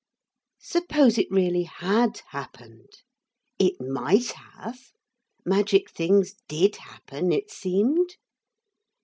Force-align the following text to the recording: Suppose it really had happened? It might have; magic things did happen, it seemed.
Suppose 0.63 1.19
it 1.19 1.27
really 1.29 1.61
had 1.65 2.23
happened? 2.29 2.89
It 3.59 3.79
might 3.79 4.31
have; 4.31 4.79
magic 5.45 5.91
things 5.91 6.33
did 6.47 6.77
happen, 6.77 7.31
it 7.31 7.51
seemed. 7.51 8.15